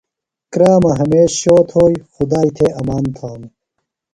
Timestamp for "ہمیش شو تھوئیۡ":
0.99-2.03